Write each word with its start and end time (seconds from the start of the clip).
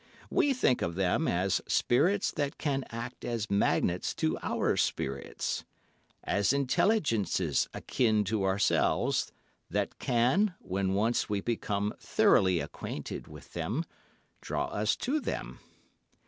We 0.31 0.51
think 0.53 0.81
of 0.81 0.95
them 0.95 1.27
as 1.27 1.61
spirits 1.67 2.31
that 2.31 2.57
can 2.57 2.85
act 2.89 3.23
as 3.23 3.51
magnets 3.51 4.15
to 4.15 4.35
our 4.41 4.75
spirits—as 4.75 6.51
intelligences 6.51 7.69
akin 7.71 8.23
to 8.23 8.43
ourselves, 8.43 9.31
that 9.69 9.99
can, 9.99 10.55
when 10.57 10.95
once 10.95 11.29
we 11.29 11.39
become 11.39 11.93
thoroughly 11.99 12.59
acquainted 12.59 13.27
with 13.27 13.53
them, 13.53 13.85
draw 14.41 14.69
us 14.69 14.95
to 15.05 15.19
them. 15.19 15.59